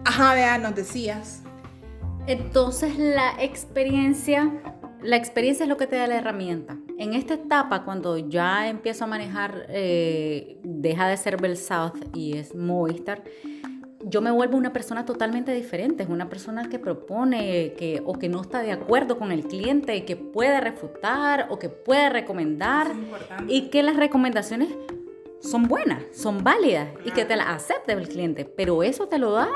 [0.05, 1.43] Ajá, vea, nos decías.
[2.27, 4.53] Entonces, la experiencia,
[5.01, 6.77] la experiencia es lo que te da la herramienta.
[6.99, 12.37] En esta etapa, cuando ya empiezo a manejar, eh, deja de ser Bell South y
[12.37, 13.23] es Movistar
[14.03, 18.29] yo me vuelvo una persona totalmente diferente, es una persona que propone que, o que
[18.29, 22.89] no está de acuerdo con el cliente, que puede refutar o que puede recomendar
[23.47, 24.69] y que las recomendaciones
[25.41, 29.33] son buenas, son válidas y que te las acepte el cliente, pero eso te lo
[29.33, 29.49] da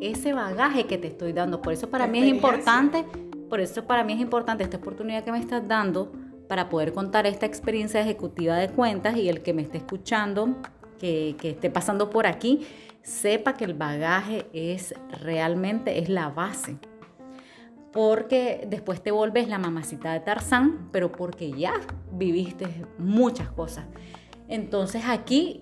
[0.00, 1.60] ese bagaje que te estoy dando.
[1.60, 3.04] Por eso para mí es importante,
[3.48, 6.12] por eso para mí es importante esta oportunidad que me estás dando
[6.48, 10.56] para poder contar esta experiencia ejecutiva de cuentas y el que me esté escuchando,
[10.98, 12.66] que, que esté pasando por aquí,
[13.02, 16.76] sepa que el bagaje es realmente es la base.
[17.92, 21.74] Porque después te vuelves la mamacita de Tarzán, pero porque ya
[22.12, 22.66] viviste
[22.98, 23.86] muchas cosas.
[24.48, 25.60] Entonces aquí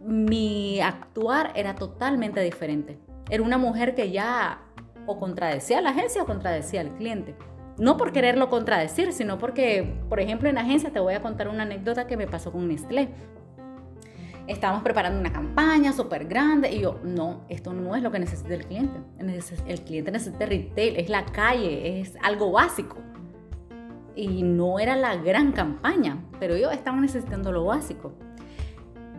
[0.00, 2.98] mi actuar era totalmente diferente.
[3.30, 4.62] Era una mujer que ya
[5.06, 7.36] o contradecía a la agencia o contradecía al cliente.
[7.78, 11.48] No por quererlo contradecir, sino porque, por ejemplo, en la agencia te voy a contar
[11.48, 13.08] una anécdota que me pasó con Nestlé
[14.48, 18.54] estábamos preparando una campaña súper grande y yo, no, esto no es lo que necesita
[18.54, 18.98] el cliente.
[19.66, 22.96] El cliente necesita retail, es la calle, es algo básico.
[24.16, 28.14] Y no era la gran campaña, pero yo estaba necesitando lo básico.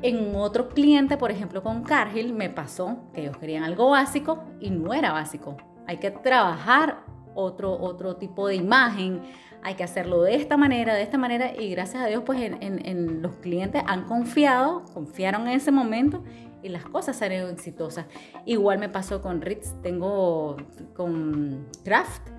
[0.01, 4.71] En otro cliente, por ejemplo con Cargill, me pasó que ellos querían algo básico y
[4.71, 5.57] no era básico.
[5.87, 7.03] Hay que trabajar
[7.35, 9.21] otro, otro tipo de imagen,
[9.63, 13.21] hay que hacerlo de esta manera, de esta manera, y gracias a Dios, pues en,
[13.21, 16.23] los clientes han confiado, confiaron en ese momento
[16.63, 18.05] y las cosas salieron exitosas.
[18.45, 20.57] Igual me pasó con Ritz, tengo
[20.95, 22.29] con Kraft,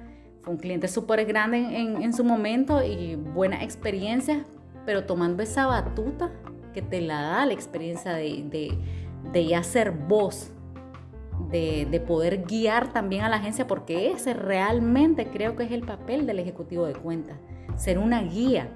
[0.42, 4.44] fue un cliente súper grande en, su momento y buena experiencia,
[4.86, 6.30] pero tomando esa batuta
[6.72, 8.78] que te la da la experiencia de, de,
[9.32, 10.52] de ya ser voz
[11.50, 16.26] de, poder guiar también a la agencia, porque ese realmente creo que es el papel
[16.26, 17.38] del ejecutivo de cuentas,
[17.76, 18.68] ser una guía.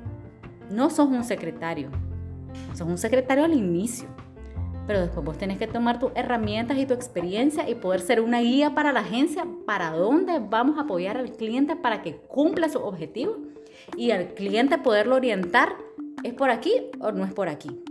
[0.70, 1.90] No sos un secretario,
[2.72, 4.08] sos un secretario al inicio,
[4.86, 8.40] pero después vos tenés que tomar tus herramientas y tu experiencia y poder ser una
[8.40, 12.78] guía para la agencia, para dónde vamos a apoyar al cliente para que cumpla su
[12.78, 13.36] objetivo
[13.96, 15.76] y al cliente poderlo orientar,
[16.22, 17.82] ¿es por aquí o no es por aquí?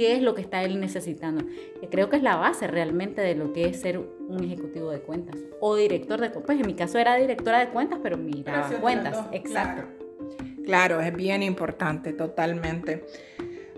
[0.00, 1.44] Qué es lo que está él necesitando.
[1.78, 5.00] Que creo que es la base realmente de lo que es ser un ejecutivo de
[5.00, 6.46] cuentas o director de cuentas.
[6.46, 9.26] Pues en mi caso era directora de cuentas, pero miraba cuentas.
[9.32, 9.82] Exacto.
[10.64, 11.02] Claro.
[11.02, 13.04] es bien importante, totalmente.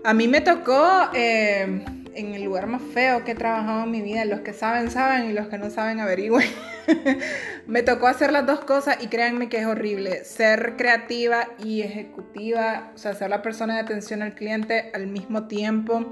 [0.05, 1.83] A mí me tocó, eh,
[2.15, 4.23] en el lugar más feo que he trabajado en mi vida.
[4.23, 6.47] Los que saben, saben y los que no saben, averigüen.
[7.67, 10.25] me tocó hacer las dos cosas y créanme que es horrible.
[10.25, 15.47] Ser creativa y ejecutiva, o sea, ser la persona de atención al cliente al mismo
[15.47, 16.09] tiempo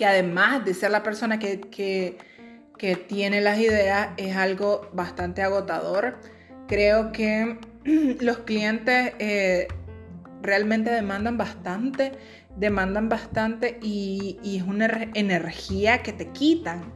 [0.00, 2.16] que además de ser la persona que, que,
[3.06, 6.16] tiene las ideas, es algo bastante agotador.
[6.68, 7.58] Creo que
[8.20, 9.68] los clientes eh,
[10.40, 12.12] realmente demandan bastante,
[12.56, 16.94] demandan bastante y, es una energía que te quitan,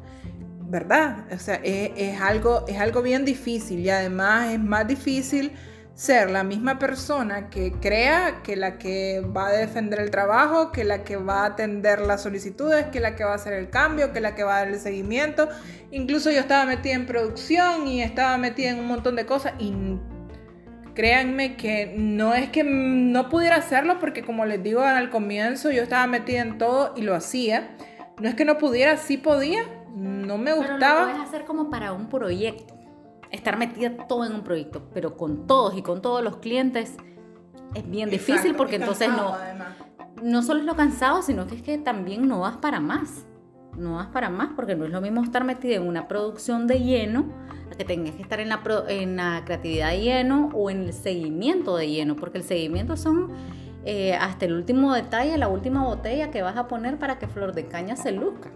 [0.67, 1.27] ¿verdad?
[1.33, 5.53] O sea, es, algo, es algo bien difícil y además es más difícil
[5.95, 10.83] ser la misma persona que crea que la que va a defender el trabajo, que
[10.83, 14.13] la que va a atender las solicitudes, que la que va a hacer el cambio,
[14.13, 15.49] que la que va a dar el seguimiento.
[15.93, 19.73] Incluso yo estaba metida en producción y estaba metida en un montón de cosas y
[20.95, 25.83] créanme que no es que no pudiera hacerlo porque como les digo al comienzo yo
[25.83, 27.77] estaba metida en todo y lo hacía.
[28.21, 29.63] No es que no pudiera, sí podía,
[29.95, 30.79] no me gustaba.
[30.79, 32.75] Pero lo puedes hacer como para un proyecto
[33.35, 36.97] estar metida todo en un proyecto, pero con todos y con todos los clientes
[37.75, 39.37] es bien difícil porque entonces no,
[40.23, 43.27] no solo es lo cansado, sino que es que también no vas para más.
[43.77, 46.79] No vas para más porque no es lo mismo estar metida en una producción de
[46.79, 47.25] lleno
[47.73, 50.93] a que tengas que estar en la, en la creatividad de lleno o en el
[50.93, 53.33] seguimiento de lleno, porque el seguimiento son
[53.85, 57.53] eh, hasta el último detalle, la última botella que vas a poner para que Flor
[57.53, 58.53] de Caña se luzca.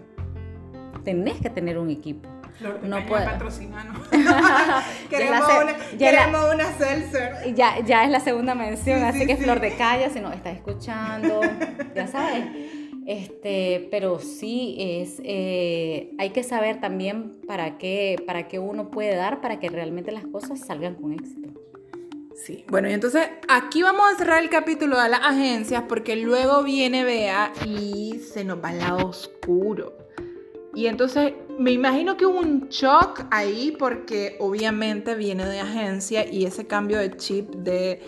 [1.03, 2.29] Tenés que tener un equipo
[2.83, 3.25] no puede
[5.09, 7.53] queremos, una, queremos una seltzer.
[7.55, 11.41] Ya, ya es la segunda mención, así que Flor de Calla, si nos está escuchando,
[11.95, 12.45] ya sabes.
[13.05, 19.15] Este, pero sí es, eh, hay que saber también para qué, para qué uno puede
[19.15, 21.49] dar para que realmente las cosas salgan con éxito.
[22.35, 26.63] Sí, bueno, y entonces aquí vamos a cerrar el capítulo de las agencias porque luego
[26.63, 29.98] viene Bea y se nos va al lado oscuro.
[30.73, 36.45] Y entonces me imagino que hubo un shock ahí porque obviamente viene de agencia y
[36.45, 38.01] ese cambio de chip de,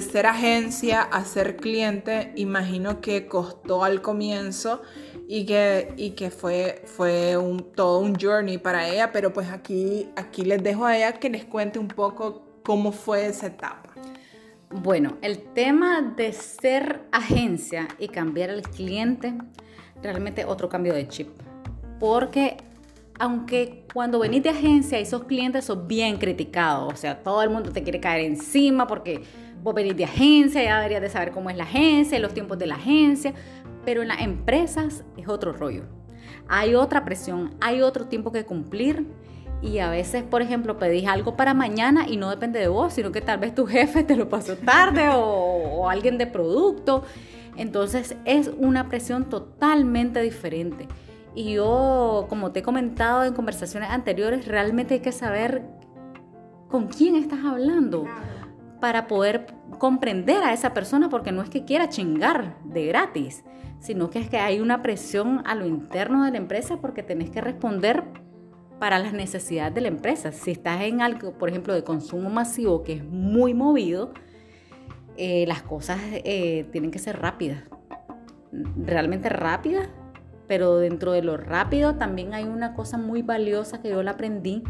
[0.00, 4.82] ser agencia a ser cliente, imagino que costó al comienzo
[5.28, 10.08] y que, y que fue, fue un, todo un journey para ella, pero pues aquí,
[10.16, 13.94] aquí les dejo a ella que les cuente un poco cómo fue esa etapa.
[14.70, 19.34] Bueno, el tema de ser agencia y cambiar al cliente,
[20.02, 21.28] realmente otro cambio de chip.
[21.98, 22.56] Porque
[23.18, 27.70] aunque cuando venís de agencia, esos clientes son bien criticados, o sea, todo el mundo
[27.72, 29.22] te quiere caer encima porque
[29.62, 32.66] vos venís de agencia, ya deberías de saber cómo es la agencia, los tiempos de
[32.66, 33.32] la agencia,
[33.84, 35.84] pero en las empresas es otro rollo.
[36.48, 39.06] Hay otra presión, hay otro tiempo que cumplir
[39.62, 43.10] y a veces, por ejemplo, pedís algo para mañana y no depende de vos, sino
[43.10, 47.02] que tal vez tu jefe te lo pasó tarde o, o alguien de producto.
[47.56, 50.86] Entonces es una presión totalmente diferente.
[51.36, 55.62] Y yo, como te he comentado en conversaciones anteriores, realmente hay que saber
[56.68, 58.06] con quién estás hablando
[58.80, 59.46] para poder
[59.78, 63.44] comprender a esa persona, porque no es que quiera chingar de gratis,
[63.80, 67.28] sino que es que hay una presión a lo interno de la empresa porque tenés
[67.28, 68.04] que responder
[68.78, 70.32] para las necesidades de la empresa.
[70.32, 74.14] Si estás en algo, por ejemplo, de consumo masivo que es muy movido,
[75.18, 77.62] eh, las cosas eh, tienen que ser rápidas,
[78.78, 79.86] realmente rápidas
[80.46, 84.62] pero dentro de lo rápido también hay una cosa muy valiosa que yo la aprendí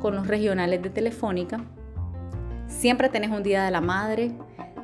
[0.00, 1.64] con los regionales de Telefónica.
[2.68, 4.32] Siempre tenés un Día de la Madre,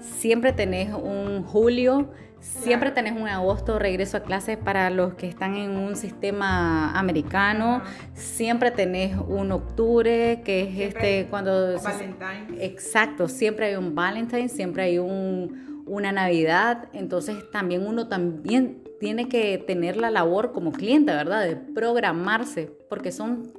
[0.01, 5.57] siempre tenés un julio, siempre tenés un agosto regreso a clases para los que están
[5.57, 7.83] en un sistema americano,
[8.15, 11.79] siempre tenés un octubre que es este cuando...
[11.81, 12.65] Valentine.
[12.65, 19.29] Exacto, siempre hay un Valentine, siempre hay un, una Navidad, entonces también uno también tiene
[19.29, 21.45] que tener la labor como cliente, ¿verdad?
[21.45, 23.53] De programarse, porque son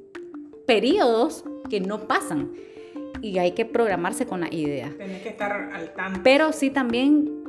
[0.68, 2.52] periodos que no pasan
[3.22, 4.94] y hay que programarse con la idea.
[4.96, 6.22] Tienes que estar al tanto.
[6.24, 7.42] Pero sí también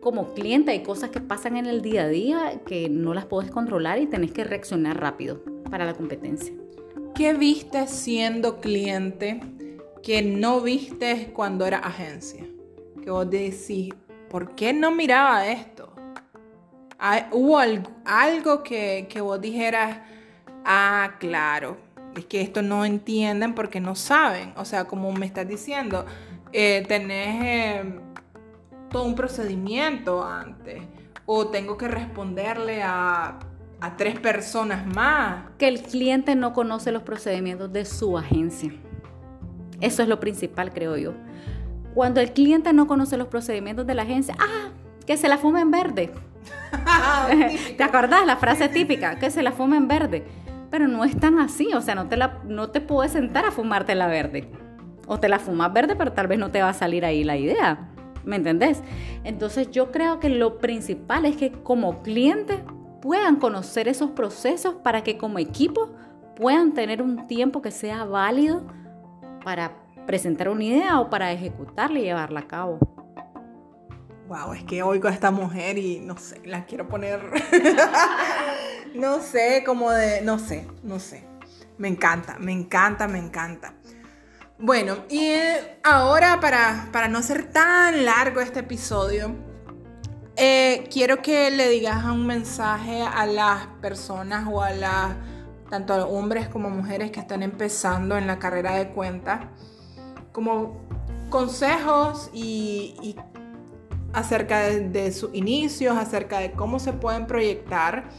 [0.00, 3.50] como cliente hay cosas que pasan en el día a día que no las puedes
[3.50, 6.54] controlar y tenés que reaccionar rápido para la competencia.
[7.14, 9.40] ¿Qué viste siendo cliente
[10.02, 12.44] que no viste cuando era agencia?
[13.02, 13.92] Que vos decís,
[14.30, 15.91] ¿por qué no miraba esto?
[17.32, 19.98] ¿Hubo algo, que, vos dijeras,
[20.64, 21.76] ah, claro,
[22.16, 24.52] es que esto no entienden porque no saben?
[24.56, 26.06] O sea, como me estás diciendo,
[26.52, 28.00] eh, tenés eh,
[28.90, 30.82] todo un procedimiento antes
[31.26, 33.38] o tengo que responderle a,
[33.80, 35.46] a tres personas más.
[35.58, 38.72] Que el cliente no conoce los procedimientos de su agencia.
[39.80, 41.14] Eso es lo principal, creo yo.
[41.94, 44.70] Cuando el cliente no conoce los procedimientos de la agencia, ah,
[45.04, 46.12] que se la fume en verde.
[47.76, 49.18] ¿Te acordás la frase típica?
[49.18, 50.24] Que se la fuma en verde.
[50.70, 53.50] Pero no es tan así, o sea, no te, la, no te puedes sentar a
[53.50, 54.50] fumarte la verde.
[55.06, 57.36] O te la fumas verde, pero tal vez no te va a salir ahí la
[57.36, 57.88] idea.
[58.24, 58.82] ¿Me entendés?
[59.24, 62.62] Entonces yo creo que lo principal es que como cliente
[63.00, 65.90] puedan conocer esos procesos para que como equipo
[66.36, 68.64] puedan tener un tiempo que sea válido
[69.44, 69.72] para
[70.06, 72.78] presentar una idea o para ejecutarla y llevarla a cabo.
[74.32, 77.20] Wow, es que oigo a esta mujer y no sé, la quiero poner,
[78.94, 81.26] no sé, como de, no sé, no sé.
[81.76, 83.74] Me encanta, me encanta, me encanta.
[84.58, 89.34] Bueno, y eh, ahora para, para no ser tan largo este episodio,
[90.36, 95.14] eh, quiero que le digas un mensaje a las personas o a las,
[95.68, 99.50] tanto a hombres como mujeres que están empezando en la carrera de cuenta,
[100.32, 100.80] como
[101.28, 103.16] consejos y,
[104.12, 108.10] acerca de, sus inicios, acerca de cómo se pueden proyectar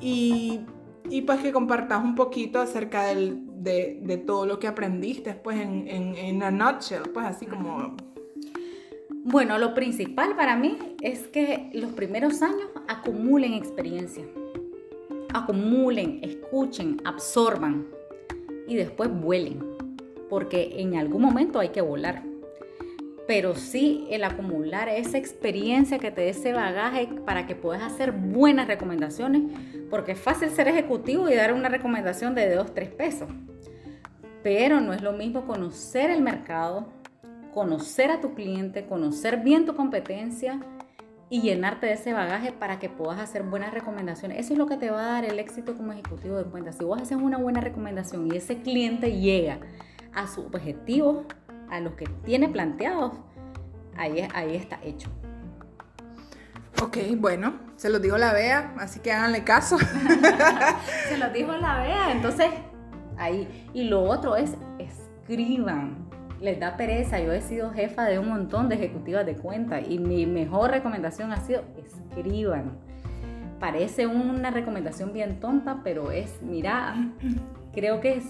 [0.00, 0.60] y,
[1.26, 6.42] pues que compartas un poquito acerca de, todo lo que aprendiste pues en, en, en
[6.42, 7.96] a nutshell, pues así como
[9.28, 14.24] bueno, lo principal para mí es que los primeros años acumulen experiencia.
[15.34, 17.88] Acumulen, escuchen, absorban
[18.68, 19.64] y después vuelen.
[20.30, 22.22] Porque en algún momento hay que volar.
[23.26, 28.12] Pero sí el acumular esa experiencia que te dé ese bagaje para que puedas hacer
[28.12, 29.42] buenas recomendaciones.
[29.90, 33.28] Porque es fácil ser ejecutivo y dar una recomendación de 2, 3 pesos.
[34.42, 36.88] Pero no es lo mismo conocer el mercado,
[37.52, 40.60] conocer a tu cliente, conocer bien tu competencia
[41.28, 44.38] y llenarte de ese bagaje para que puedas hacer buenas recomendaciones.
[44.38, 46.76] Eso es lo que te va a dar el éxito como ejecutivo de cuentas.
[46.76, 49.58] Si vos haces una buena recomendación y ese cliente llega
[50.14, 51.24] a su objetivo,
[51.70, 53.12] a los que tiene planteados,
[53.96, 55.10] ahí, ahí está hecho.
[56.82, 59.78] Ok, bueno, se lo dijo la Bea, así que háganle caso.
[61.08, 62.50] se lo dijo la Bea, entonces
[63.16, 63.70] ahí.
[63.72, 66.06] Y lo otro es escriban
[66.40, 67.20] les da pereza.
[67.20, 71.32] Yo he sido jefa de un montón de ejecutivas de cuenta y mi mejor recomendación
[71.32, 72.78] ha sido escriban.
[73.60, 76.94] Parece una recomendación bien tonta, pero es, mira,
[77.72, 78.26] creo que es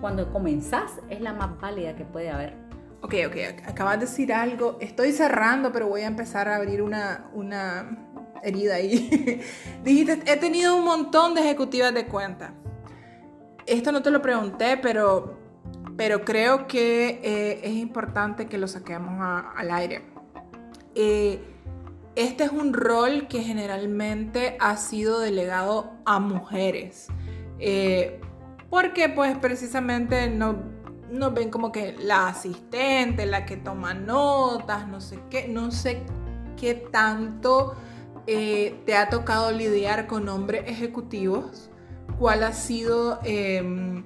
[0.00, 2.54] cuando comenzás es la más válida que puede haber.
[3.02, 4.76] Ok, ok, acabas de decir algo.
[4.80, 7.98] Estoy cerrando, pero voy a empezar a abrir una, una
[8.42, 9.40] herida ahí.
[9.84, 12.54] Dijiste, he tenido un montón de ejecutivas de cuenta.
[13.66, 15.40] Esto no te lo pregunté, pero
[16.00, 19.20] pero creo que eh, es importante que lo saquemos
[19.54, 20.00] al aire.
[20.94, 21.44] Eh,
[22.16, 27.08] este es un rol que generalmente ha sido delegado a mujeres,
[27.58, 28.18] eh,
[28.70, 30.56] porque pues precisamente no,
[31.10, 36.02] nos ven como que la asistente, la que toma notas, no sé qué, no sé
[36.56, 37.74] qué tanto
[38.26, 41.68] te ha tocado lidiar con hombres ejecutivos,
[42.18, 44.04] cuál ha sido em,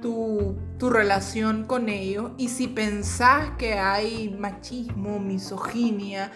[0.00, 6.32] tu, relación con ellos y si pensás que hay machismo, misoginia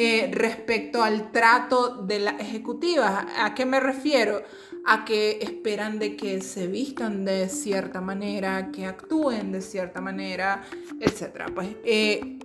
[0.00, 3.26] eh, respecto al trato de las ejecutivas.
[3.36, 4.44] ¿A qué me refiero?
[4.86, 10.62] A que esperan de que se vistan de cierta manera, que actúen de cierta manera,
[11.00, 11.50] etc.
[11.52, 12.38] Pues eh,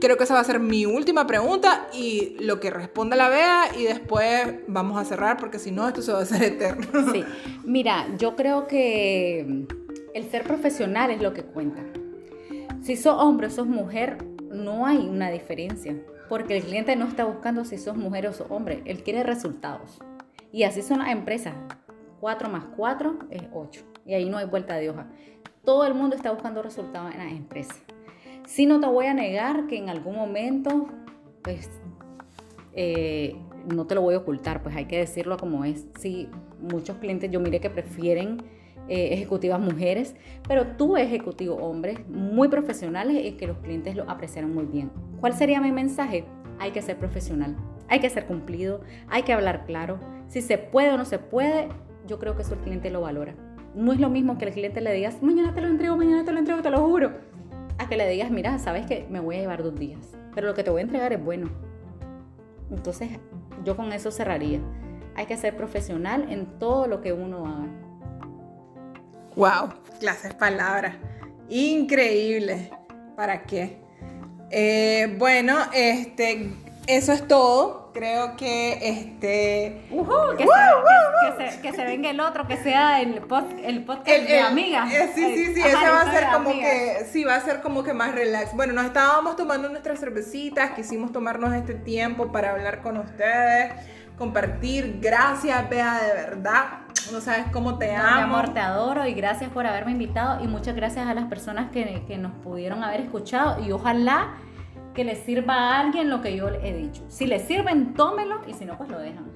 [0.00, 3.76] creo que esa va a ser mi última pregunta y lo que responda la Bea
[3.78, 6.86] y después vamos a cerrar porque si no esto se va a hacer eterno.
[7.12, 7.24] Sí,
[7.62, 9.66] mira, yo creo que
[10.14, 11.82] el ser profesional es lo que cuenta.
[12.80, 14.16] Si sos hombre o sos mujer,
[14.50, 15.94] no hay una diferencia,
[16.28, 19.98] porque el cliente no está buscando si sos mujer o sos hombre, él quiere resultados.
[20.52, 21.54] Y así son las empresas.
[22.20, 23.82] 4 más 4 es 8.
[24.06, 25.06] Y ahí no hay vuelta de hoja.
[25.64, 27.80] Todo el mundo está buscando resultados en las empresas.
[28.46, 30.88] Si no te voy a negar que en algún momento,
[31.42, 31.68] pues,
[32.72, 33.36] eh,
[33.74, 35.86] no te lo voy a ocultar, pues hay que decirlo como es.
[35.98, 36.28] Sí,
[36.60, 38.38] muchos clientes yo mire que prefieren
[38.88, 40.14] eh, ejecutivas mujeres,
[40.46, 44.90] pero tú ejecutivo hombres muy profesionales y que los clientes lo apreciaron muy bien.
[45.20, 46.24] ¿Cuál sería mi mensaje?
[46.58, 47.56] Hay que ser profesional,
[47.88, 49.98] hay que ser cumplido, hay que hablar claro.
[50.28, 51.68] Si se puede o no se puede,
[52.06, 53.34] yo creo que eso el cliente lo valora.
[53.74, 56.32] No es lo mismo que el cliente le digas, mañana te lo entrego, mañana te
[56.32, 57.12] lo entrego, te lo juro.
[57.78, 60.54] A que le digas, mira, sabes que me voy a llevar dos días, pero lo
[60.54, 61.50] que te voy a entregar es bueno.
[62.70, 63.10] Entonces,
[63.64, 64.60] yo con eso cerraría.
[65.14, 67.85] Hay que ser profesional en todo lo que uno haga.
[69.36, 69.68] Wow,
[70.00, 70.94] clases palabras.
[71.50, 72.70] Increíble.
[73.14, 73.78] ¿Para qué?
[74.50, 76.50] Eh, bueno, este,
[76.86, 77.92] eso es todo.
[77.92, 79.86] Creo que este.
[81.62, 83.22] que, se, venga el otro, que sea el,
[83.62, 84.86] el podcast de amiga.
[84.90, 87.06] Eh, sí, sí, sí, ese va a ser como que.
[87.10, 88.54] Sí, va a ser como que más relax.
[88.54, 93.72] Bueno, nos estábamos tomando nuestras cervecitas, quisimos tomarnos este tiempo para hablar con ustedes
[94.16, 94.98] compartir.
[95.00, 96.85] Gracias, Bea, de verdad.
[97.12, 98.16] No sabes cómo te amo.
[98.16, 101.70] Mi amor, te adoro y gracias por haberme invitado y muchas gracias a las personas
[101.70, 104.34] que, que nos pudieron haber escuchado y ojalá
[104.94, 107.04] que les sirva a alguien lo que yo he dicho.
[107.08, 109.30] Si les sirven, tómelo y si no, pues lo dejan.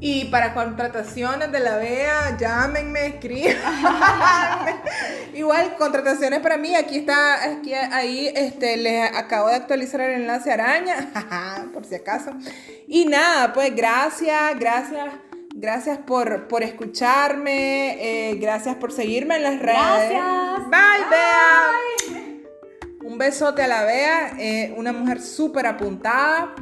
[0.00, 3.56] Y para contrataciones de la BEA, llámenme, escriban.
[5.34, 10.52] Igual, contrataciones para mí, aquí está, aquí, ahí este, les acabo de actualizar el enlace
[10.52, 11.08] araña,
[11.74, 12.30] por si acaso.
[12.86, 15.14] Y nada, pues gracias, gracias,
[15.58, 20.10] gracias por, por escucharme, eh, gracias por seguirme en las redes.
[20.10, 20.70] Gracias.
[20.70, 21.70] Bye, Bea.
[23.04, 26.54] Un besote a la Bea, eh, una mujer súper apuntada.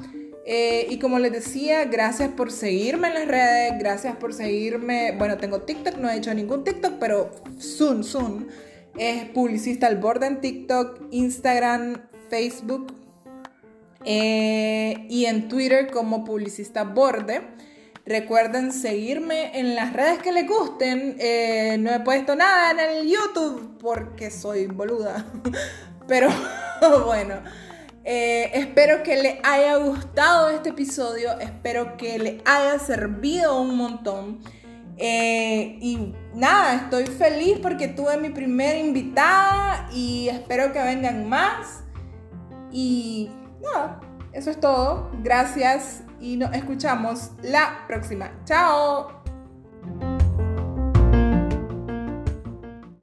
[0.47, 5.13] Eh, y como les decía, gracias por seguirme en las redes, gracias por seguirme.
[5.19, 8.49] Bueno, tengo TikTok, no he hecho ningún TikTok, pero soon, soon.
[8.97, 12.95] Es publicista al borde en TikTok, Instagram, Facebook
[14.05, 17.43] y en Twitter como publicista borde.
[18.07, 21.17] Recuerden seguirme en las redes que les gusten.
[21.19, 25.27] Eh, no he puesto nada en el YouTube porque soy boluda.
[26.07, 26.29] Pero
[27.05, 27.35] bueno.
[28.09, 34.39] Eh, espero que le haya gustado este episodio, espero que le haya servido un montón.
[34.97, 41.83] Eh, y nada, estoy feliz porque tuve mi primera invitada y espero que vengan más.
[42.71, 43.29] Y
[43.61, 43.99] nada,
[44.33, 45.11] eso es todo.
[45.25, 48.31] Gracias y nos escuchamos la próxima.
[48.45, 49.23] ¡Chao!